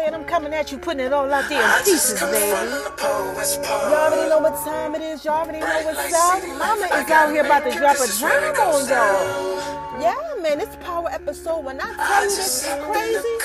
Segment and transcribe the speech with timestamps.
[0.00, 2.46] Texas J, and I'm coming at you, putting it all out there in pieces, baby.
[2.46, 5.24] Y'all already know what time it is.
[5.24, 6.42] Y'all already know what's up.
[6.58, 10.00] Mama is out here about to drop a drum on y'all.
[10.00, 11.64] Yeah, man, this power episode.
[11.64, 13.38] When I tell you this is crazy,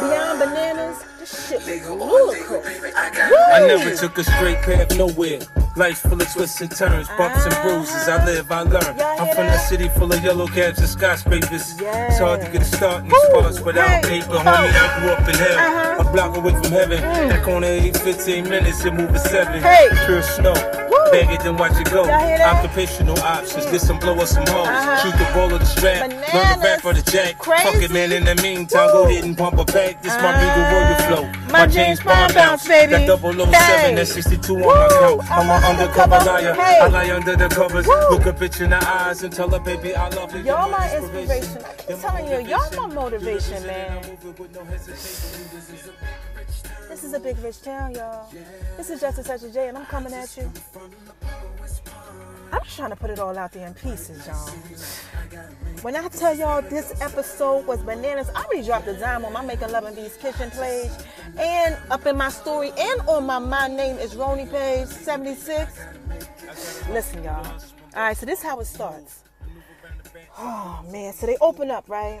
[0.00, 2.94] beyond bananas, this shit is ludicrous.
[2.96, 5.40] I never took a straight path nowhere.
[5.74, 8.06] Life's full of twists and turns, bumps and bruises.
[8.06, 8.82] I live, I learn.
[8.84, 11.80] I'm from the city full of yellow cabs and skyscrapers.
[11.80, 14.36] It's hard to get a start in these parts without paper.
[14.36, 16.00] Homie, I grew up in hell.
[16.00, 17.00] A block away from heaven.
[17.00, 19.62] That corner ain't 15 minutes and move at 7.
[19.62, 19.88] Hey.
[20.04, 20.54] Pure snow.
[21.10, 22.04] Bag it, then watch it go.
[22.04, 23.64] Occupational options.
[23.66, 25.00] Get some blow or some hoes.
[25.00, 26.10] Shoot the ball of the strap.
[26.10, 27.42] Learn the rap or the jack.
[27.42, 28.12] Fuck it, man.
[28.12, 30.02] In the meantime, go ahead and pump a pack.
[30.02, 31.41] This my Beagle Royal flow.
[31.52, 32.92] My James Bond bounce, baby.
[32.92, 33.94] That 007, Hey.
[33.94, 35.30] that 62 on my count.
[35.30, 36.54] I'm an undercover liar.
[36.54, 36.78] Hey.
[36.80, 37.86] I lie under the covers.
[37.86, 37.94] Woo.
[38.10, 40.42] Look a bitch in the eyes and tell her, baby, I love you.
[40.42, 41.58] Y'all my inspiration.
[41.64, 44.02] I keep telling you, y'all my motivation, man.
[46.88, 48.28] This is a big rich town, y'all.
[48.76, 50.50] This is Justice Such a J, and I'm coming at you.
[52.52, 54.48] I'm just trying to put it all out there in pieces, y'all.
[55.80, 59.42] When I tell y'all this episode was bananas, I already dropped a dime on my
[59.42, 60.90] Making Love and Bees kitchen page
[61.38, 65.80] and up in my story and on my My Name is Roni page 76.
[66.90, 67.46] Listen, y'all.
[67.46, 69.20] All right, so this is how it starts.
[70.38, 72.20] Oh man, so they open up, right?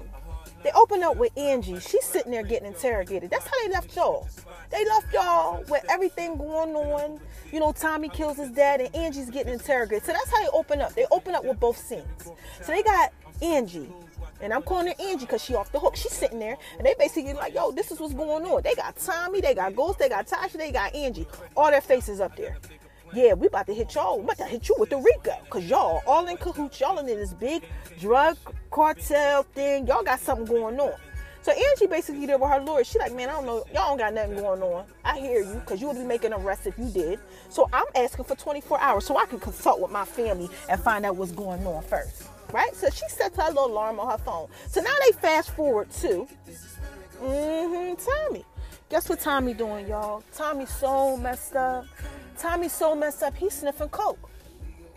[0.62, 1.80] They open up with Angie.
[1.80, 3.30] She's sitting there getting interrogated.
[3.30, 4.28] That's how they left y'all.
[4.70, 7.20] They left y'all with everything going on.
[7.52, 10.04] You know, Tommy kills his dad and Angie's getting interrogated.
[10.04, 10.94] So that's how they open up.
[10.94, 12.30] They open up with both scenes.
[12.62, 13.92] So they got Angie.
[14.40, 15.94] And I'm calling her Angie because she off the hook.
[15.94, 18.62] She's sitting there and they basically like, yo, this is what's going on.
[18.62, 21.26] They got Tommy, they got Ghost, they got Tasha, they got Angie.
[21.56, 22.56] All their faces up there.
[23.14, 24.18] Yeah, we about to hit y'all.
[24.18, 25.36] We about to hit you with the RICO.
[25.50, 26.80] Cause y'all all in cahoots.
[26.80, 27.62] Y'all in this big
[28.00, 28.38] drug
[28.70, 29.86] cartel thing.
[29.86, 30.94] Y'all got something going on.
[31.42, 32.84] So Angie basically there with her lawyer.
[32.84, 33.64] She like, man, I don't know.
[33.74, 34.86] Y'all don't got nothing going on.
[35.04, 37.18] I hear you, cause you would be making arrest if you did.
[37.50, 41.04] So I'm asking for 24 hours so I can consult with my family and find
[41.04, 42.28] out what's going on first.
[42.52, 42.74] Right?
[42.74, 44.48] So she sets her little alarm on her phone.
[44.68, 46.28] So now they fast forward to
[47.20, 47.94] mm-hmm,
[48.30, 48.44] Tommy.
[48.88, 50.22] Guess what Tommy doing, y'all?
[50.32, 51.86] Tommy's so messed up.
[52.42, 54.28] Tommy's so messed up, he's sniffing coke.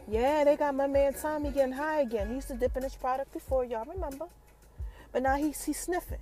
[0.08, 2.30] Yeah, they got my man Tommy getting high again.
[2.30, 4.26] He used to dip in his product before, y'all remember.
[5.12, 6.18] But now he's, he's sniffing,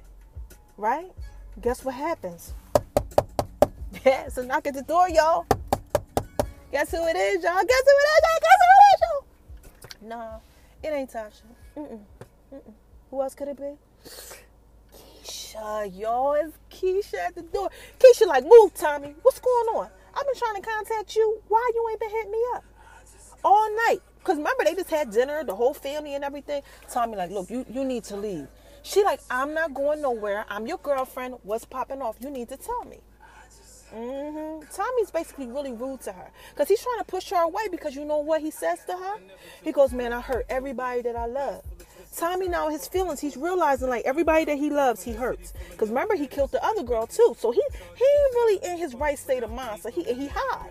[0.76, 1.14] right?
[1.62, 2.54] Guess what happens?
[4.06, 5.46] Yeah, so knock at the door, y'all.
[6.72, 7.64] Guess who it is, y'all?
[7.64, 8.40] Guess who it is, y'all?
[8.42, 9.00] Guess who it is,
[10.02, 10.10] y'all?
[10.10, 10.40] Nah,
[10.82, 11.44] it ain't Tasha.
[11.78, 12.00] Mm-mm.
[12.54, 12.74] Mm-mm.
[13.12, 13.78] Who else could it be?
[15.24, 16.34] Keisha, y'all.
[16.34, 17.70] It's Keisha at the door.
[17.98, 19.16] Keisha, like, move, Tommy.
[19.22, 19.90] What's going on?
[20.16, 21.42] I've been trying to contact you.
[21.48, 22.64] Why you ain't been hitting me up?
[23.44, 24.00] All night.
[24.20, 26.62] Because remember, they just had dinner, the whole family and everything.
[26.90, 28.48] Tommy, like, look, you, you need to leave.
[28.84, 30.46] She like, I'm not going nowhere.
[30.50, 31.36] I'm your girlfriend.
[31.44, 32.18] What's popping off?
[32.20, 33.00] You need to tell me.
[33.92, 37.96] hmm Tommy's basically really rude to her because he's trying to push her away because
[37.96, 39.16] you know what he says to her?
[39.64, 41.64] He goes, Man, I hurt everybody that I love.
[42.16, 45.54] Tommy now his feelings, he's realizing like everybody that he loves, he hurts.
[45.72, 47.36] Because remember, he killed the other girl too.
[47.38, 47.62] So he
[47.96, 49.82] he really in his right state of mind.
[49.82, 50.70] So he he high.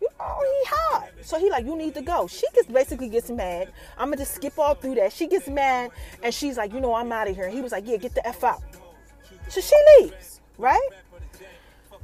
[0.00, 1.10] You know, he high.
[1.22, 2.26] So he like, you need to go.
[2.26, 3.70] She just basically gets mad.
[3.98, 5.12] I'm gonna just skip all through that.
[5.12, 5.90] She gets mad
[6.22, 7.44] and she's like, you know, I'm out of here.
[7.44, 8.62] And he was like, yeah, get the F out.
[9.48, 10.88] So she leaves, right?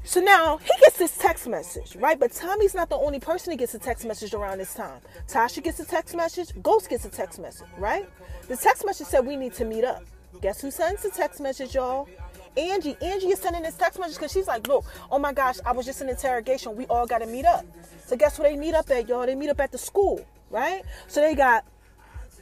[0.06, 2.18] So now he gets this text message, right?
[2.18, 5.00] But Tommy's not the only person that gets a text message around this time.
[5.28, 8.08] Tasha gets a text message, Ghost gets a text message, right?
[8.46, 10.04] The text message said we need to meet up.
[10.40, 12.08] Guess who sends the text message, y'all?
[12.56, 12.96] Angie.
[13.02, 15.84] Angie is sending this text message because she's like, look, oh my gosh, I was
[15.84, 16.76] just in interrogation.
[16.76, 17.66] We all got to meet up.
[18.06, 19.26] So guess where they meet up at, y'all?
[19.26, 20.82] They meet up at the school, right?
[21.08, 21.64] So they got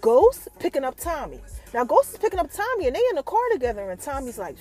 [0.02, 1.40] Ghost picking up Tommy.
[1.72, 4.56] Now Ghost is picking up Tommy and they in the car together and Tommy's like,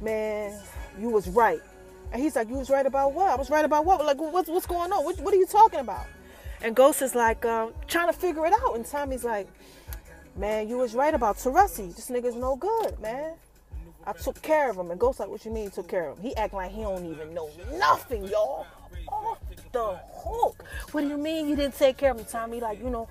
[0.00, 0.56] man,
[1.00, 1.60] you was right.
[2.14, 3.28] And he's like, you was right about what?
[3.28, 4.04] I was right about what?
[4.04, 5.04] Like, what's, what's going on?
[5.04, 6.06] What, what are you talking about?
[6.62, 8.76] And Ghost is like, um, trying to figure it out.
[8.76, 9.48] And Tommy's like,
[10.36, 11.92] man, you was right about Teresi.
[11.92, 13.32] This nigga's no good, man.
[14.06, 14.92] I took care of him.
[14.92, 16.22] And Ghost like, what you mean took care of him?
[16.22, 18.64] He act like he don't even know nothing, y'all.
[19.08, 19.38] Off
[19.72, 20.64] the hook.
[20.92, 22.60] What do you mean you didn't take care of him, Tommy?
[22.60, 23.08] Like, you know,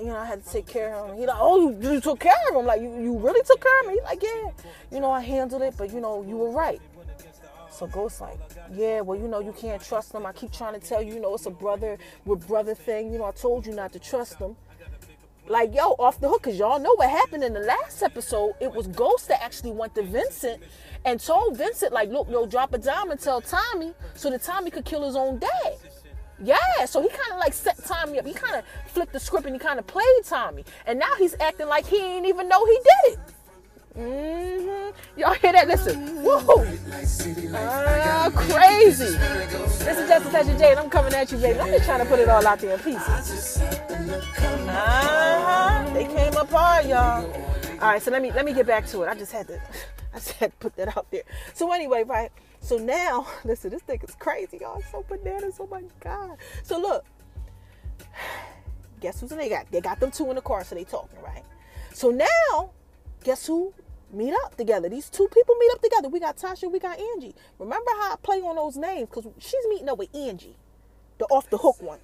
[0.00, 1.18] you know, I had to take care of him.
[1.18, 2.66] He like, oh, you, you took care of him.
[2.66, 3.92] Like, you, you really took care of him?
[3.94, 4.50] He like, yeah.
[4.90, 6.80] you know, I handled it, but you know, you were right.
[7.82, 8.38] So Ghost like,
[8.72, 10.24] yeah, well, you know, you can't trust them.
[10.24, 13.12] I keep trying to tell you, you know, it's a brother with brother thing.
[13.12, 14.54] You know, I told you not to trust them.
[15.48, 18.52] Like, yo, off the hook, because y'all know what happened in the last episode.
[18.60, 20.62] It was Ghost that actually went to Vincent
[21.04, 24.70] and told Vincent, like, look, yo, drop a dime and tell Tommy so that Tommy
[24.70, 25.76] could kill his own dad.
[26.40, 28.26] Yeah, so he kind of like set Tommy up.
[28.26, 30.64] He kind of flipped the script and he kind of played Tommy.
[30.86, 33.31] And now he's acting like he didn't even know he did it.
[33.96, 35.20] Mm-hmm.
[35.20, 35.68] Y'all hear that?
[35.68, 36.22] Listen.
[36.22, 36.38] Woo!
[37.54, 39.16] Uh, crazy.
[39.84, 41.60] This is Justice Session J, and I'm coming at you, baby.
[41.60, 43.58] I'm just trying to put it all out there in pieces.
[44.70, 45.92] Uh-huh.
[45.92, 47.30] They came apart, y'all.
[47.80, 49.08] All right, so let me let me get back to it.
[49.08, 49.60] I just had to
[50.14, 51.24] I just had to put that out there.
[51.52, 52.30] So anyway, right.
[52.60, 54.78] So now, listen, this thing is crazy, y'all.
[54.78, 55.56] It's so bananas.
[55.60, 56.38] Oh my god.
[56.62, 57.04] So look,
[59.00, 59.70] guess who's they got?
[59.70, 61.44] They got them two in the car, so they talking, right?
[61.92, 62.70] So now,
[63.22, 63.74] guess who
[64.12, 64.88] meet up together.
[64.88, 66.08] These two people meet up together.
[66.08, 67.34] We got Tasha, we got Angie.
[67.58, 69.08] Remember how I play on those names?
[69.08, 70.56] Because she's meeting up with Angie,
[71.18, 71.98] the off the hook one,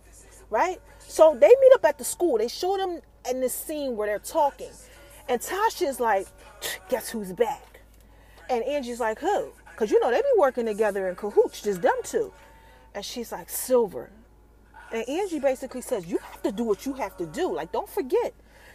[0.51, 0.81] right?
[0.99, 2.39] So they meet up at the school.
[2.39, 3.01] They show them
[3.31, 4.71] in this scene where they're talking.
[5.29, 6.27] And Tasha's like,
[6.89, 7.81] guess who's back?
[8.49, 9.53] And Angie's like, who?
[9.71, 12.33] Because you know, they be working together in cahoots, just them two.
[12.95, 14.11] And she's like, Silver.
[14.91, 17.53] And Angie basically says, you have to do what you have to do.
[17.53, 18.33] Like, don't forget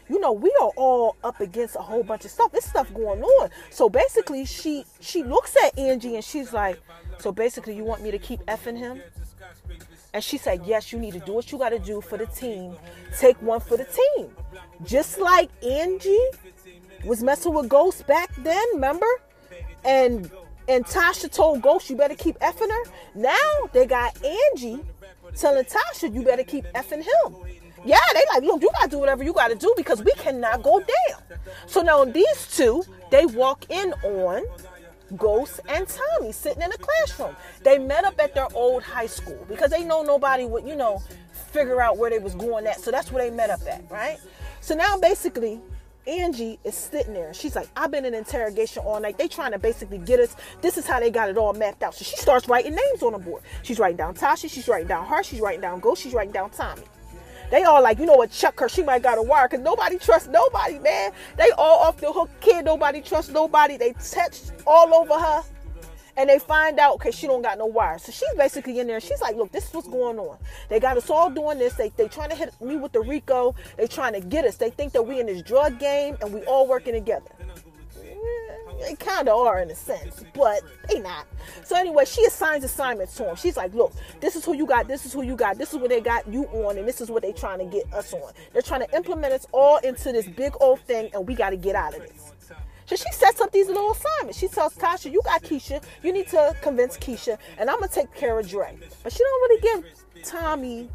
[0.09, 2.51] you know, we are all up against a whole bunch of stuff.
[2.51, 3.49] this stuff going on.
[3.69, 6.81] So basically, she she looks at Angie and she's like,
[7.19, 9.01] so basically, you want me to keep effing him?
[10.13, 12.27] And she said, yes, you need to do what you got to do for the
[12.27, 12.75] team.
[13.17, 14.29] Take one for the team.
[14.85, 16.27] Just like Angie
[17.03, 19.07] was messing with Ghost back then, remember?
[19.83, 20.29] And
[20.67, 22.91] and Tasha told Ghost, you better keep effing her.
[23.15, 24.79] Now they got Angie
[25.35, 27.35] telling Tasha, you better keep effing him.
[27.85, 30.79] Yeah, they like, look, you gotta do whatever you gotta do because we cannot go
[30.79, 31.21] down.
[31.67, 34.43] So now these two, they walk in on
[35.17, 37.35] Ghost and Tommy sitting in a classroom.
[37.63, 41.01] They met up at their old high school because they know nobody would, you know,
[41.51, 42.79] figure out where they was going at.
[42.79, 44.17] So that's where they met up at, right?
[44.61, 45.59] So now basically
[46.07, 47.33] Angie is sitting there.
[47.33, 49.17] She's like, I've been in interrogation all night.
[49.17, 50.35] They trying to basically get us.
[50.61, 51.95] This is how they got it all mapped out.
[51.95, 53.43] So she starts writing names on the board.
[53.61, 54.49] She's writing down Tasha.
[54.49, 55.23] She's writing down her.
[55.23, 56.01] She's writing down Ghost.
[56.01, 56.83] She's writing down Tommy.
[57.53, 58.67] They all like, you know what, chuck her.
[58.67, 61.11] She might got a wire because nobody trusts nobody, man.
[61.37, 62.31] They all off the hook.
[62.41, 63.77] Kid, nobody trusts nobody.
[63.77, 65.43] They touch all over her.
[66.17, 67.99] And they find out because she don't got no wire.
[67.99, 68.99] So she's basically in there.
[68.99, 70.39] She's like, look, this is what's going on.
[70.67, 71.73] They got us all doing this.
[71.73, 73.53] They they trying to hit me with the RICO.
[73.77, 74.57] They trying to get us.
[74.57, 77.29] They think that we in this drug game and we all working together
[78.83, 81.25] they kind of are in a sense, but they not.
[81.63, 83.35] So anyway, she assigns assignments to him.
[83.35, 85.79] She's like, look, this is who you got, this is who you got, this is
[85.79, 88.31] what they got you on, and this is what they trying to get us on.
[88.51, 91.57] They're trying to implement us all into this big old thing, and we got to
[91.57, 92.33] get out of this.
[92.85, 94.37] So she sets up these little assignments.
[94.37, 98.13] She tells Tasha, you got Keisha, you need to convince Keisha, and I'm gonna take
[98.13, 98.77] care of Dre.
[99.03, 100.89] But she don't really give Tommy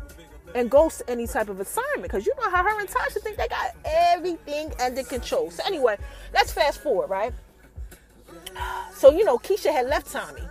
[0.54, 3.48] and Ghost any type of assignment because you know how her and Tasha think they
[3.48, 5.50] got everything under control.
[5.50, 5.96] So anyway,
[6.32, 7.32] let's fast forward, right?
[8.92, 10.42] So, you know, Keisha had left Tommy.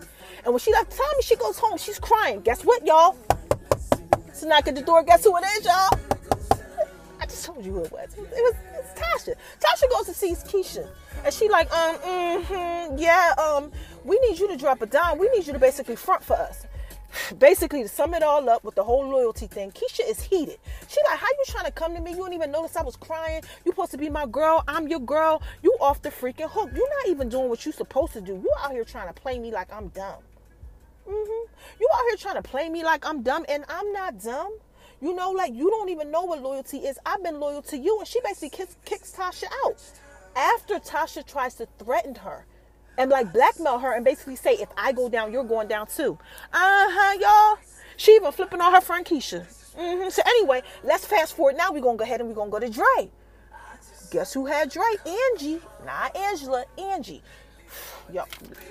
[0.44, 1.78] And when she left Tommy, she goes home.
[1.78, 2.42] She's crying.
[2.42, 3.18] Guess what, y'all?
[4.28, 5.04] It's a knock at the door.
[5.04, 6.00] Guess who it is, y'all?
[7.20, 8.14] I just told you who it was.
[8.14, 9.36] It was it's Tasha.
[9.60, 10.88] Tasha goes to see Keisha.
[11.26, 13.72] And she like, um, mm-hmm, yeah, um,
[14.04, 15.18] we need you to drop a dime.
[15.18, 16.68] We need you to basically front for us
[17.38, 20.58] basically to sum it all up with the whole loyalty thing, Keisha is heated.
[20.88, 22.12] She like, how you trying to come to me?
[22.12, 23.42] You don't even notice I was crying.
[23.66, 24.64] You supposed to be my girl.
[24.68, 25.42] I'm your girl.
[25.64, 26.70] You off the freaking hook.
[26.74, 28.34] You're not even doing what you supposed to do.
[28.34, 30.22] You out here trying to play me like I'm dumb.
[31.08, 31.52] Mm-hmm.
[31.80, 34.58] You out here trying to play me like I'm dumb, and I'm not dumb.
[35.02, 37.00] You know, like you don't even know what loyalty is.
[37.06, 39.82] I've been loyal to you, and she basically kicks, kicks Tasha out
[40.36, 42.46] after Tasha tries to threaten her
[42.98, 46.18] and like blackmail her and basically say, if I go down, you're going down too.
[46.54, 47.64] Uh huh, y'all.
[47.96, 49.46] She even flipping on her friend Keisha.
[49.78, 50.10] Mm-hmm.
[50.10, 51.58] So anyway, let's fast forward.
[51.58, 53.10] Now we're gonna go ahead and we're gonna go to Dre.
[54.12, 54.84] Guess who had Dre?
[55.06, 56.66] Angie, not Angela.
[56.78, 57.22] Angie.
[58.14, 58.24] Yo,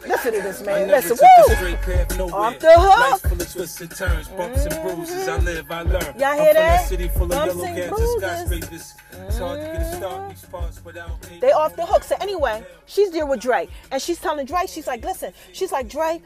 [0.06, 0.88] listen to this, man.
[0.88, 1.54] Listen, woo!
[2.32, 3.20] Off the hook.
[3.20, 5.28] full of twists and turns, bumps and bruises.
[5.28, 5.44] I mm-hmm.
[5.44, 6.18] live, I learn.
[6.18, 6.88] Y'all hear that?
[6.88, 8.94] city full of bumps yellow cabs and skyscrapers.
[9.12, 9.96] It's hard to get a mm-hmm.
[9.96, 12.04] start response without They off the hook.
[12.04, 15.88] So anyway, she's there with Dre, and she's telling Dre, she's like, listen, she's like,
[15.88, 16.22] Dre,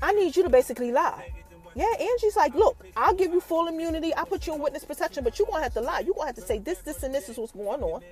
[0.00, 1.32] I need you to basically lie.
[1.74, 4.14] Yeah, Angie's like, look, I'll give you full immunity.
[4.14, 6.00] I put you in witness protection, but you're gonna have to lie.
[6.00, 8.02] You're gonna have to say this, this, and this is what's going on.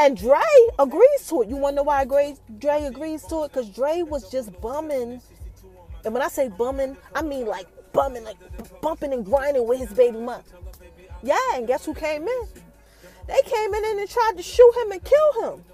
[0.00, 0.40] And Dre
[0.78, 1.48] agrees to it.
[1.50, 3.52] You want to know why Dre agrees to it?
[3.52, 5.20] Because Dre was just bumming.
[6.06, 8.38] And when I say bumming, I mean like bumming, like
[8.80, 10.42] bumping and grinding with his baby mother.
[11.22, 12.42] Yeah, and guess who came in?
[13.26, 15.64] They came in and tried to shoot him and kill him.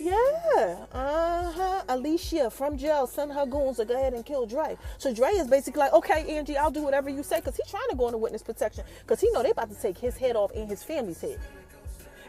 [0.00, 0.86] Yeah.
[0.92, 1.82] uh huh.
[1.88, 4.76] Alicia from jail send her goons to go ahead and kill Dre.
[4.98, 7.88] So Dre is basically like, okay, Angie, I'll do whatever you say, because he's trying
[7.90, 10.50] to go into witness protection, because he know they about to take his head off
[10.52, 11.38] and his family's head.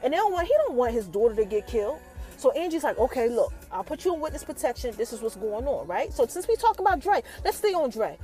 [0.03, 1.99] And they don't want he don't want his daughter to get killed.
[2.37, 4.95] So Angie's like, okay, look, I'll put you in witness protection.
[4.95, 6.13] This is what's going on, right?
[6.13, 8.17] So since we talk about Dre, let's stay on Dre.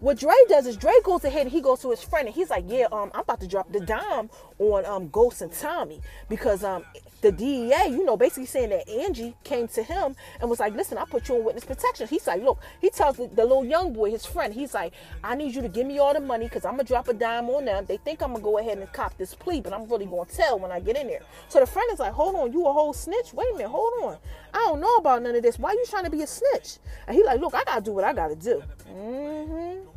[0.00, 2.50] What Dre does is Dre goes ahead and he goes to his friend and he's
[2.50, 6.64] like, yeah, um, I'm about to drop the dime on um Ghost and Tommy because
[6.64, 6.84] um
[7.22, 10.98] the DEA, you know, basically saying that Angie came to him and was like, listen,
[10.98, 12.06] I put you on witness protection.
[12.08, 14.92] He's like, look, he tells the, the little young boy, his friend, he's like,
[15.24, 17.48] I need you to give me all the money because I'm gonna drop a dime
[17.48, 17.86] on them.
[17.86, 20.58] They think I'm gonna go ahead and cop this plea, but I'm really gonna tell
[20.58, 21.22] when I get in there.
[21.48, 23.32] So the friend is like, hold on, you a whole snitch?
[23.32, 24.18] Wait a minute, hold on.
[24.52, 25.58] I don't know about none of this.
[25.58, 26.78] Why are you trying to be a snitch?
[27.06, 28.62] And he like, look, I gotta do what I gotta do.
[28.88, 29.88] Mm-hmm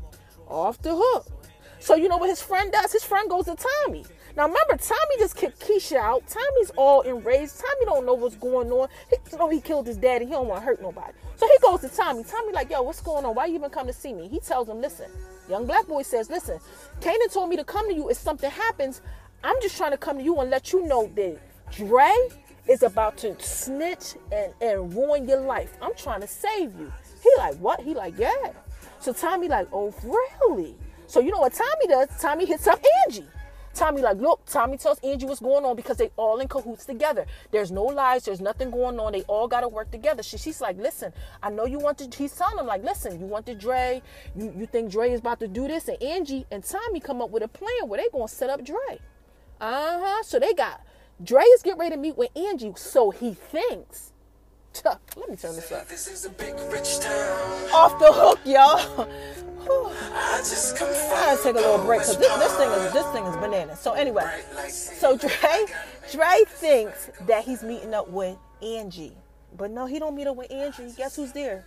[0.48, 1.28] off the hook.
[1.80, 2.92] So you know what his friend does?
[2.92, 4.06] His friend goes to Tommy.
[4.36, 6.28] Now remember, Tommy just kicked Keisha out.
[6.28, 7.54] Tommy's all enraged.
[7.58, 8.90] Tommy don't know what's going on.
[9.10, 10.26] He you know he killed his daddy.
[10.26, 11.14] He don't want to hurt nobody.
[11.38, 12.24] So he goes to Tommy.
[12.24, 13.34] Tommy like, yo, what's going on?
[13.34, 14.28] Why you even come to see me?
[14.28, 15.10] He tells him, listen,
[15.50, 16.60] young black boy says, listen,
[17.00, 19.02] Kanan told me to come to you if something happens.
[19.44, 21.38] I'm just trying to come to you and let you know that
[21.72, 22.12] Dre
[22.68, 25.78] is about to snitch and, and ruin your life.
[25.82, 26.92] I'm trying to save you.
[27.24, 27.80] He like, what?
[27.80, 28.52] He like, yeah.
[29.00, 30.76] So Tommy like, oh, really?
[31.08, 32.10] So you know what Tommy does?
[32.20, 33.28] Tommy hits up Angie.
[33.76, 37.26] Tommy like, look, Tommy tells Angie what's going on because they all in cahoots together.
[37.52, 38.24] There's no lies.
[38.24, 39.12] There's nothing going on.
[39.12, 40.24] They all got to work together.
[40.24, 41.12] She, she's like, listen,
[41.44, 44.02] I know you want to, he's telling them like, listen, you want the Dre,
[44.36, 45.88] you, you think Dre is about to do this?
[45.88, 49.00] And Angie and Tommy come up with a plan where they to set up Dre.
[49.60, 50.24] Uh-huh.
[50.24, 50.82] So they got,
[51.24, 52.74] Dre is getting ready to meet with Angie.
[52.78, 54.14] So he thinks
[55.16, 55.88] let me turn this up.
[55.88, 57.72] This is a big rich town.
[57.74, 59.08] Off the hook, y'all.
[59.68, 63.06] I just come I gotta take a little break because this, this thing is this
[63.08, 63.80] thing is bananas.
[63.80, 65.66] So anyway, so Dre
[66.12, 69.14] Dre thinks that he's meeting up with Angie,
[69.58, 70.92] but no, he don't meet up with Angie.
[70.96, 71.66] Guess who's there?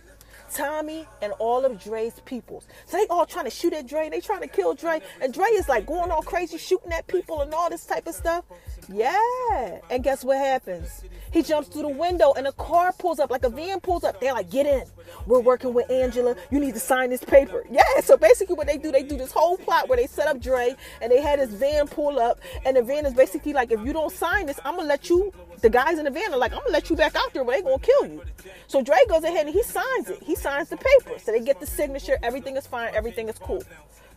[0.53, 2.67] Tommy and all of Dre's peoples.
[2.85, 4.09] So they all trying to shoot at Dre.
[4.09, 5.01] They trying to kill Dre.
[5.21, 8.15] And Dre is like going all crazy, shooting at people and all this type of
[8.15, 8.45] stuff.
[8.91, 9.79] Yeah.
[9.89, 11.03] And guess what happens?
[11.31, 14.19] He jumps through the window and a car pulls up, like a van pulls up.
[14.19, 14.83] They're like, get in.
[15.27, 16.35] We're working with Angela.
[16.49, 17.65] You need to sign this paper.
[17.69, 17.83] Yeah.
[18.01, 20.75] So basically, what they do, they do this whole plot where they set up Dre
[21.01, 22.39] and they had this van pull up.
[22.65, 25.31] And the van is basically like, if you don't sign this, I'm to let you.
[25.61, 27.53] The guys in the van are like, I'm to let you back out there, but
[27.53, 28.21] they to kill you.
[28.67, 30.23] So Dre goes ahead and he signs it.
[30.23, 31.19] He signs the paper.
[31.19, 32.17] So they get the signature.
[32.23, 32.93] Everything is fine.
[32.95, 33.63] Everything is cool.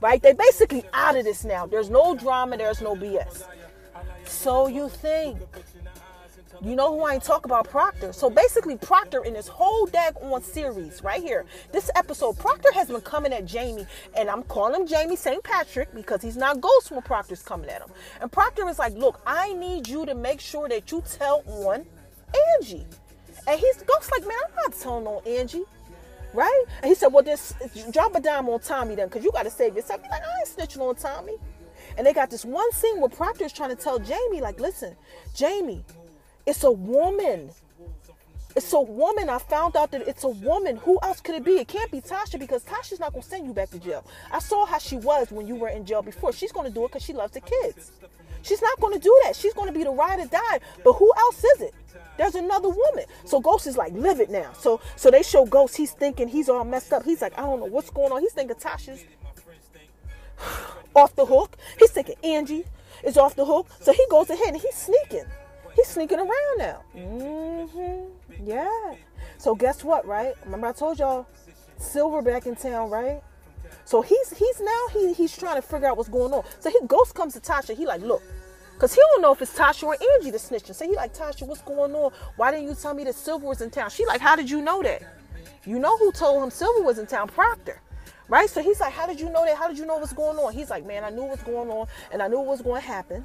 [0.00, 0.22] Right?
[0.22, 1.66] They basically out of this now.
[1.66, 2.56] There's no drama.
[2.56, 3.44] There's no BS.
[4.24, 5.38] So you think.
[6.64, 8.12] You know who I ain't talk about Proctor.
[8.12, 13.00] So basically, Proctor in this whole daggone series right here, this episode, Proctor has been
[13.00, 13.84] coming at Jamie,
[14.16, 15.42] and I'm calling him Jamie St.
[15.42, 17.88] Patrick because he's not Ghost when Proctor's coming at him.
[18.20, 21.84] And Proctor is like, look, I need you to make sure that you tell on
[22.56, 22.86] Angie.
[23.48, 25.64] And he's Ghost like, man, I'm not telling on Angie.
[26.32, 26.64] Right?
[26.80, 27.54] And he said, well, this
[27.90, 30.00] drop a dime on Tommy then, because you got to save yourself.
[30.00, 31.34] He's like, I ain't snitching on Tommy.
[31.98, 34.96] And they got this one scene where Proctor is trying to tell Jamie, like, listen,
[35.34, 35.84] Jamie,
[36.46, 37.50] it's a woman.
[38.54, 39.28] It's a woman.
[39.28, 40.76] I found out that it's a woman.
[40.76, 41.52] Who else could it be?
[41.52, 44.04] It can't be Tasha because Tasha's not going to send you back to jail.
[44.30, 46.32] I saw how she was when you were in jail before.
[46.32, 47.92] She's going to do it because she loves the kids.
[48.42, 49.36] She's not going to do that.
[49.36, 50.60] She's going to be the ride or die.
[50.84, 51.74] But who else is it?
[52.18, 53.04] There's another woman.
[53.24, 54.52] So Ghost is like, live it now.
[54.52, 55.76] So so they show Ghost.
[55.76, 57.04] He's thinking he's all messed up.
[57.04, 58.20] He's like, I don't know what's going on.
[58.20, 59.04] He's thinking Tasha's
[60.94, 61.56] off the hook.
[61.78, 62.64] He's thinking Angie
[63.02, 63.68] is off the hook.
[63.80, 65.24] So he goes ahead and he's sneaking.
[65.74, 66.82] He's sneaking around now.
[66.94, 68.46] Mm-hmm.
[68.46, 68.94] Yeah.
[69.38, 70.34] So guess what, right?
[70.44, 71.26] Remember I told y'all
[71.78, 73.22] Silver back in town, right?
[73.84, 76.44] So he's he's now he he's trying to figure out what's going on.
[76.60, 77.76] So he Ghost comes to Tasha.
[77.76, 78.22] He like, look,
[78.78, 80.74] Cause he don't know if it's Tasha or Angie the snitching.
[80.74, 82.10] So he like, Tasha, what's going on?
[82.36, 83.90] Why didn't you tell me that Silver was in town?
[83.90, 85.02] She like, how did you know that?
[85.64, 87.28] You know who told him Silver was in town?
[87.28, 87.80] Proctor.
[88.28, 88.50] Right?
[88.50, 89.56] So he's like, How did you know that?
[89.56, 90.52] How did you know what's going on?
[90.52, 92.86] He's like, Man, I knew what's going on and I knew what was going to
[92.86, 93.24] happen.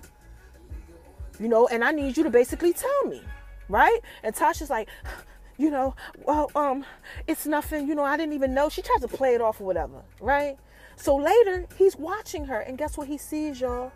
[1.40, 3.22] You know, and I need you to basically tell me.
[3.70, 4.00] Right?
[4.24, 4.90] And Tasha's like,
[5.58, 6.86] you know, well, um,
[7.28, 8.70] it's nothing, you know, I didn't even know.
[8.70, 10.58] She tries to play it off or whatever, right?
[10.96, 13.92] So later, he's watching her, and guess what he sees, y'all?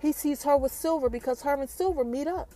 [0.00, 2.48] He sees her with Silver because her and Silver meet up.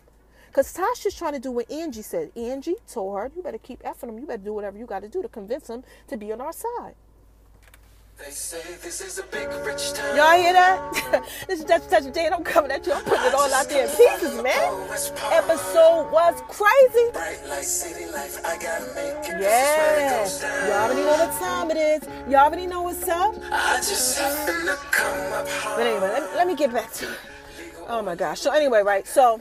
[0.49, 2.33] Because Tasha's trying to do what Angie said.
[2.37, 4.19] Angie told her, you better keep effing him.
[4.19, 6.53] You better do whatever you got to do to convince him to be on our
[6.53, 6.97] side.
[8.23, 10.15] They say this is a big rich town.
[10.15, 11.25] Y'all hear that?
[11.49, 12.93] this is Dutch Touch Day, and I'm coming at you.
[12.93, 14.91] I'm putting it all out there in pieces, man.
[15.33, 17.11] Episode was crazy.
[19.41, 20.29] Yeah.
[20.69, 22.09] Y'all already know what time it is.
[22.31, 23.35] Y'all already know what's up.
[23.51, 25.47] I just happen to come up
[25.77, 27.19] But anyway, let, let me get back to it.
[27.89, 28.41] Oh my gosh.
[28.41, 29.07] So anyway, right?
[29.07, 29.41] So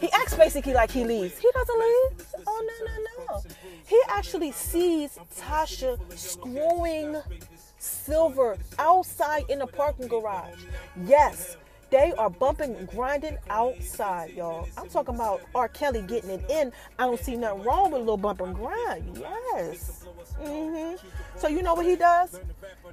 [0.00, 1.38] he acts basically like he leaves.
[1.38, 2.26] He doesn't leave.
[2.46, 3.42] Oh no no no.
[3.86, 7.16] He actually sees Tasha screwing
[7.78, 10.64] Silver outside in the parking garage.
[11.04, 11.56] Yes,
[11.90, 14.68] they are bumping and grinding outside, y'all.
[14.76, 15.68] I'm talking about R.
[15.68, 16.72] Kelly getting it in.
[16.98, 19.16] I don't see nothing wrong with a little bump and grind.
[19.18, 20.04] Yes.
[20.42, 21.06] Mm-hmm.
[21.36, 22.40] So you know what he does?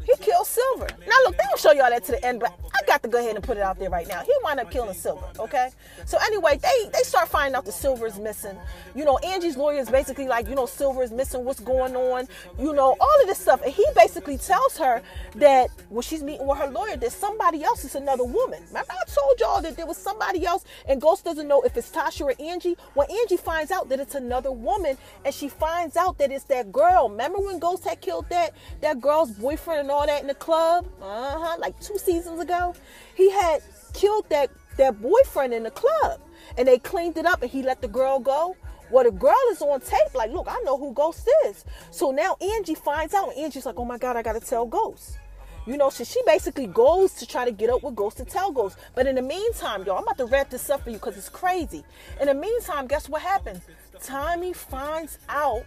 [0.03, 0.87] He kills Silver.
[1.07, 3.19] Now look, they don't show y'all that to the end, but I got to go
[3.19, 4.21] ahead and put it out there right now.
[4.21, 5.25] He wound up killing Silver.
[5.39, 5.69] Okay.
[6.05, 8.57] So anyway, they they start finding out the Silver is missing.
[8.93, 11.43] You know, Angie's lawyer is basically like, you know, Silver is missing.
[11.43, 12.27] What's going on?
[12.59, 15.01] You know, all of this stuff, and he basically tells her
[15.35, 18.63] that when she's meeting with her lawyer, that somebody else is another woman.
[18.67, 21.91] Remember, I told y'all that there was somebody else, and Ghost doesn't know if it's
[21.91, 22.77] Tasha or Angie.
[22.93, 26.71] When Angie finds out that it's another woman, and she finds out that it's that
[26.71, 27.09] girl.
[27.09, 30.87] Remember when Ghost had killed that that girl's boyfriend and all that in the club?
[31.01, 31.57] Uh huh.
[31.59, 32.75] Like two seasons ago,
[33.15, 33.61] he had
[33.93, 36.19] killed that that boyfriend in the club,
[36.57, 38.55] and they cleaned it up, and he let the girl go.
[38.91, 41.65] Well, the girl is on tape, like, look, I know who Ghost is.
[41.89, 45.17] So now Angie finds out, and Angie's like, oh my God, I gotta tell Ghost.
[45.67, 48.77] You know, she basically goes to try to get up with Ghost to tell Ghost.
[48.93, 51.29] But in the meantime, y'all, I'm about to wrap this up for you because it's
[51.29, 51.83] crazy.
[52.21, 53.63] In the meantime, guess what happens?
[54.03, 55.65] Tommy finds out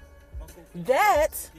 [0.75, 1.50] that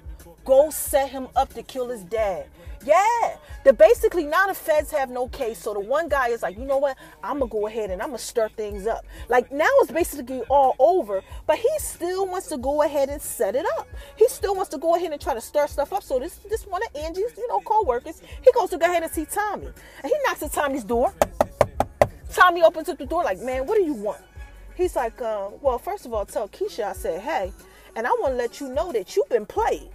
[0.45, 2.45] Ghost set him up to kill his dad.
[2.85, 5.59] Yeah, the basically now the feds have no case.
[5.59, 6.97] So the one guy is like, you know what?
[7.21, 9.05] I'm gonna go ahead and I'm gonna stir things up.
[9.27, 13.55] Like now it's basically all over, but he still wants to go ahead and set
[13.55, 13.87] it up.
[14.15, 16.03] He still wants to go ahead and try to stir stuff up.
[16.03, 19.11] So this this one of Angie's, you know, co-workers, he goes to go ahead and
[19.11, 21.13] see Tommy, and he knocks at Tommy's door.
[22.31, 24.21] Tommy opens up the door like, man, what do you want?
[24.75, 27.51] He's like, uh, well, first of all, tell Keisha I said, hey,
[27.95, 29.89] and I want to let you know that you've been played.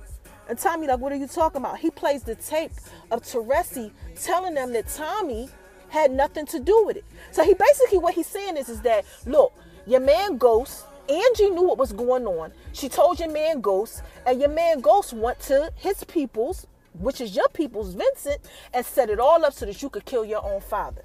[0.48, 1.78] And Tommy, like, what are you talking about?
[1.78, 2.72] He plays the tape
[3.10, 5.48] of Teresi telling them that Tommy
[5.88, 7.04] had nothing to do with it.
[7.30, 9.52] So he basically what he's saying is, is that look,
[9.86, 12.52] your man Ghost, Angie knew what was going on.
[12.72, 16.66] She told your man Ghost, and your man Ghost went to his people's,
[16.98, 18.40] which is your people's Vincent,
[18.72, 21.02] and set it all up so that you could kill your own father.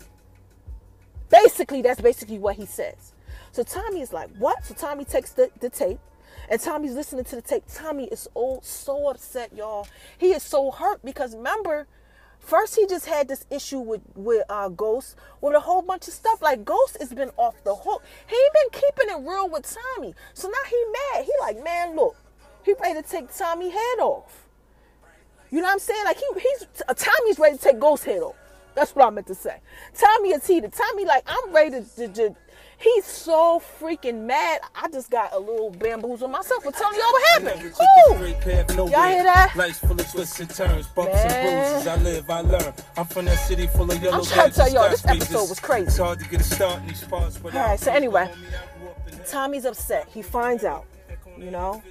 [1.30, 3.14] Basically, that's basically what he says.
[3.52, 4.64] So Tommy is like, what?
[4.66, 6.00] So Tommy takes the, the tape
[6.50, 7.64] and Tommy's listening to the tape.
[7.74, 9.88] Tommy is so, so upset, y'all.
[10.18, 11.88] He is so hurt because remember,
[12.40, 16.14] first he just had this issue with with uh, Ghost with a whole bunch of
[16.14, 16.42] stuff.
[16.42, 18.04] Like Ghost has been off the hook.
[18.28, 20.14] He ain't been keeping it real with Tommy.
[20.34, 21.26] So now he mad.
[21.26, 22.16] He like, man, look,
[22.64, 24.48] he ready to take Tommy head off.
[25.52, 26.04] You know what I'm saying?
[26.06, 28.36] Like he he's uh, Tommy's ready to take Ghost head off.
[28.76, 29.60] That's what I meant to say.
[29.94, 30.74] Tommy is heated.
[30.74, 32.36] Tommy like I'm ready to, to, to
[32.80, 34.62] He's so freaking mad.
[34.74, 37.74] I just got a little bamboozled myself for telling y'all what happened.
[37.74, 38.90] Ooh.
[38.90, 39.54] Y'all hear that?
[39.56, 41.32] Life's full of twists and turns, bumps Man.
[41.32, 41.88] and bruises.
[41.88, 42.74] I live, I learn.
[42.96, 45.60] I'm from that city full of yellow I'm trying to tell y'all, this episode was
[45.60, 45.88] crazy.
[45.88, 47.38] It's hard to get a start in these parts.
[47.44, 48.32] All right, so anyway,
[49.28, 50.08] Tommy's upset.
[50.08, 50.86] He finds out,
[51.38, 51.84] you know.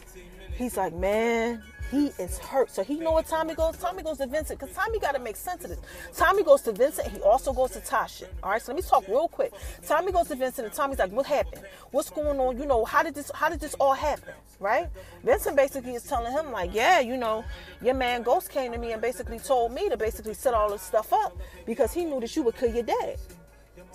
[0.57, 2.70] He's like, man, he is hurt.
[2.70, 3.77] So he know what Tommy goes.
[3.77, 5.81] Tommy goes to Vincent because Tommy got to make sense of this.
[6.16, 7.09] Tommy goes to Vincent.
[7.09, 8.27] He also goes to Tasha.
[8.42, 8.62] All right.
[8.62, 9.53] So let me talk real quick.
[9.87, 11.62] Tommy goes to Vincent, and Tommy's like, "What happened?
[11.90, 12.59] What's going on?
[12.59, 13.31] You know, how did this?
[13.35, 14.35] How did this all happen?
[14.61, 14.88] Right?"
[15.24, 17.44] Vincent basically is telling him like, "Yeah, you know,
[17.81, 20.83] your man Ghost came to me and basically told me to basically set all this
[20.83, 23.18] stuff up because he knew that you would kill your dad."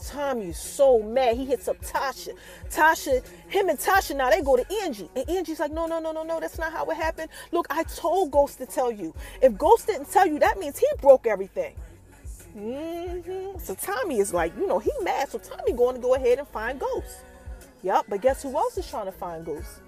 [0.01, 1.37] Tommy's so mad.
[1.37, 2.29] He hits up Tasha.
[2.69, 5.09] Tasha, him and Tasha now they go to Angie.
[5.15, 7.29] And Angie's like, no, no, no, no, no, that's not how it happened.
[7.51, 9.13] Look, I told Ghost to tell you.
[9.41, 11.75] If Ghost didn't tell you, that means he broke everything.
[12.57, 13.59] Mm-hmm.
[13.59, 15.29] So Tommy is like, you know, he mad.
[15.29, 17.23] So Tommy going to go ahead and find Ghost.
[17.81, 19.81] Yep, but guess who else is trying to find Ghost?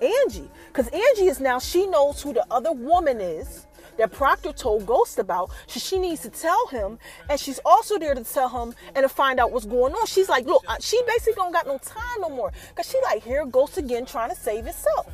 [0.00, 0.50] Angie.
[0.68, 3.66] Because Angie is now, she knows who the other woman is
[3.98, 5.50] that Proctor told Ghost about.
[5.66, 9.08] So she needs to tell him, and she's also there to tell him and to
[9.08, 10.06] find out what's going on.
[10.06, 13.44] She's like, look, she basically don't got no time no more, cause she like here
[13.46, 15.12] Ghost again trying to save himself.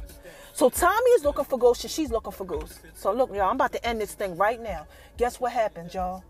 [0.55, 2.81] So Tommy is looking for Ghost, and she's looking for Ghost.
[2.95, 4.87] So look, y'all, I'm about to end this thing right now.
[5.17, 6.23] Guess what happens, y'all?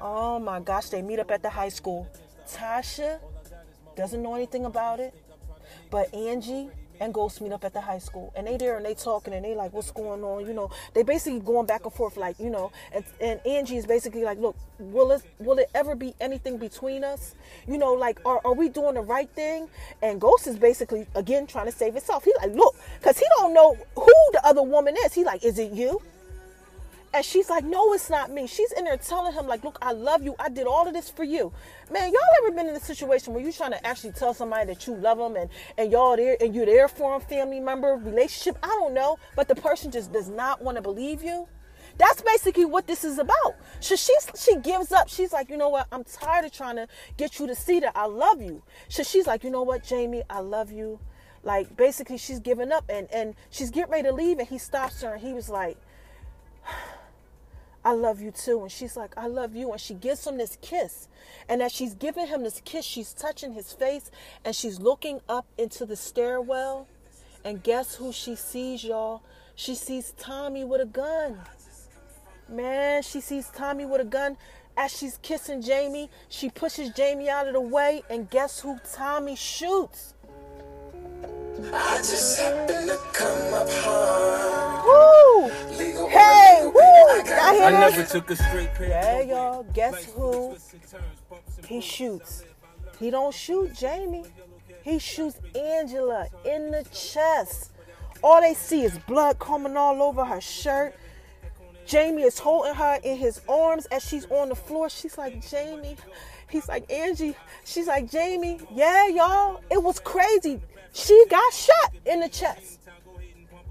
[0.00, 2.08] Oh my gosh, they meet up at the high school.
[2.48, 3.18] Tasha
[3.96, 5.14] doesn't know anything about it,
[5.90, 6.68] but Angie
[7.00, 9.44] and Ghost meet up at the high school and they there and they talking and
[9.44, 10.46] they like what's going on?
[10.46, 13.86] You know they basically going back and forth like you know and, and Angie is
[13.86, 17.34] basically like look will it will it ever be anything between us?
[17.66, 19.68] You know like are, are we doing the right thing?
[20.02, 23.54] And Ghost is basically again trying to save himself he like look because he don't
[23.54, 25.12] know who the other woman is.
[25.12, 26.00] He like is it you
[27.14, 28.48] and she's like, no, it's not me.
[28.48, 30.34] She's in there telling him, like, look, I love you.
[30.40, 31.52] I did all of this for you.
[31.92, 34.88] Man, y'all ever been in a situation where you're trying to actually tell somebody that
[34.88, 35.48] you love them and,
[35.78, 38.58] and y'all there and you're there for them, family member, relationship?
[38.64, 39.16] I don't know.
[39.36, 41.46] But the person just does not want to believe you.
[41.98, 43.54] That's basically what this is about.
[43.78, 45.08] So she she gives up.
[45.08, 45.86] She's like, you know what?
[45.92, 48.64] I'm tired of trying to get you to see that I love you.
[48.88, 50.98] So she's like, you know what, Jamie, I love you.
[51.44, 55.02] Like basically, she's giving up and and she's getting ready to leave, and he stops
[55.02, 55.78] her and he was like.
[57.84, 58.62] I love you too.
[58.62, 59.70] And she's like, I love you.
[59.70, 61.08] And she gives him this kiss.
[61.48, 64.10] And as she's giving him this kiss, she's touching his face
[64.44, 66.86] and she's looking up into the stairwell.
[67.44, 69.22] And guess who she sees, y'all?
[69.54, 71.38] She sees Tommy with a gun.
[72.48, 74.36] Man, she sees Tommy with a gun.
[74.76, 78.02] As she's kissing Jamie, she pushes Jamie out of the way.
[78.08, 80.14] And guess who Tommy shoots?
[81.72, 84.84] I just happen to come up hard.
[84.84, 85.73] Woo!
[86.08, 86.80] Hey, woo!
[86.80, 88.88] I never took a straight pair.
[88.88, 89.62] Yeah, y'all.
[89.74, 90.56] Guess who?
[91.66, 92.44] He shoots.
[92.98, 94.24] He don't shoot Jamie.
[94.82, 97.72] He shoots Angela in the chest.
[98.22, 100.94] All they see is blood coming all over her shirt.
[101.86, 104.88] Jamie is holding her in his arms as she's on the floor.
[104.88, 105.96] She's like, Jamie.
[106.48, 107.36] He's like, Angie.
[107.64, 108.60] She's like, Jamie.
[108.72, 109.60] Yeah, y'all.
[109.70, 110.60] It was crazy.
[110.92, 112.80] She got shot in the chest.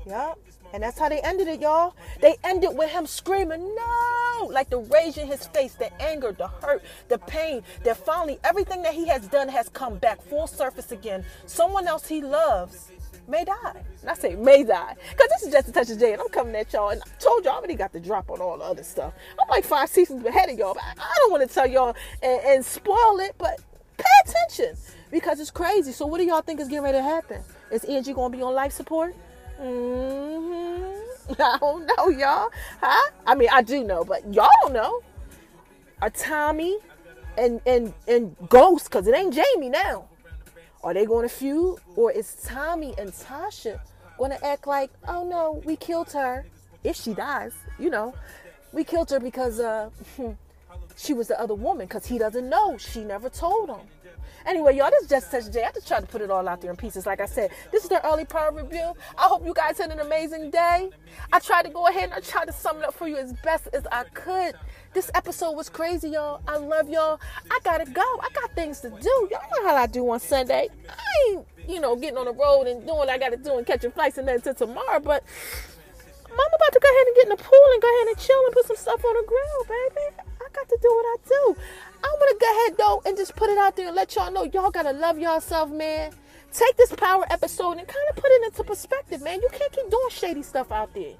[0.06, 0.34] Yeah.
[0.74, 1.96] And that's how they ended it, y'all.
[2.20, 4.48] They ended with him screaming, no!
[4.48, 7.62] Like the rage in his face, the anger, the hurt, the pain.
[7.84, 11.24] That finally everything that he has done has come back full surface again.
[11.46, 12.90] Someone else he loves
[13.28, 13.84] may die.
[14.02, 14.96] And I say may die.
[15.12, 16.90] Because this is just a touch of J and I'm coming at y'all.
[16.90, 19.14] And I told y'all I already got the drop on all the other stuff.
[19.40, 20.74] I'm like five seasons ahead of y'all.
[20.74, 23.62] But I don't want to tell y'all and, and spoil it, but
[23.98, 24.76] pay attention
[25.12, 25.92] because it's crazy.
[25.92, 27.44] So what do y'all think is getting ready to happen?
[27.72, 29.16] Is Angie gonna be on life support?
[29.62, 30.33] Mm-hmm.
[31.40, 32.50] I don't know, y'all.
[32.82, 33.12] Huh?
[33.26, 35.02] I mean, I do know, but y'all don't know.
[36.02, 36.78] Are Tommy
[37.38, 40.10] and and and Ghost, because it ain't Jamie now.
[40.84, 43.80] Are they going to feud, or is Tommy and Tasha
[44.18, 46.46] going to act like, oh no, we killed her
[46.84, 47.54] if she dies?
[47.80, 48.14] You know,
[48.74, 49.90] we killed her because uh,
[50.98, 51.88] she was the other woman.
[51.88, 52.78] Because he doesn't know.
[52.78, 53.88] She never told him.
[54.46, 55.64] Anyway, y'all, this is just such a day.
[55.64, 57.06] I just tried to put it all out there in pieces.
[57.06, 58.94] Like I said, this is the early power review.
[59.18, 60.90] I hope you guys had an amazing day.
[61.32, 63.34] I tried to go ahead and I tried to sum it up for you as
[63.34, 64.56] best as I could.
[64.94, 66.42] This episode was crazy, y'all.
[66.48, 67.20] I love y'all.
[67.50, 68.02] I gotta go.
[68.02, 69.28] I got things to do.
[69.32, 70.70] Y'all know how I do on Sunday.
[70.90, 73.66] I ain't, you know, getting on the road and doing what I gotta do and
[73.66, 75.24] catching flights and then until tomorrow, but
[76.34, 78.46] I'm about to go ahead and get in the pool and go ahead and chill
[78.46, 80.08] and put some stuff on the grill, baby.
[80.42, 81.56] I got to do what I do.
[82.04, 84.44] I'm gonna go ahead though and just put it out there and let y'all know
[84.44, 86.12] y'all gotta love yourself, man.
[86.52, 89.42] Take this power episode and kind of put it into perspective, man.
[89.42, 91.14] You can't keep doing shady stuff out there.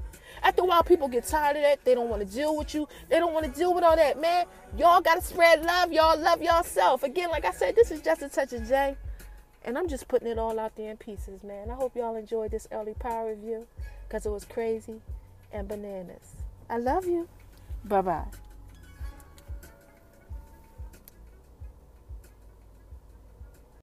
[0.44, 1.84] After a while, people get tired of that.
[1.86, 2.88] They don't want to deal with you.
[3.10, 4.46] They don't want to deal with all that, man.
[4.78, 5.92] Y'all gotta spread love.
[5.92, 7.04] Y'all love yourself.
[7.04, 8.98] Again, like I said, this is just a touch of J.
[9.64, 11.70] And I'm just putting it all out there in pieces, man.
[11.70, 13.66] I hope y'all enjoyed this early power review
[14.08, 15.00] because it was crazy
[15.54, 16.36] and bananas.
[16.70, 17.30] I love you.
[17.86, 18.43] Bye bye.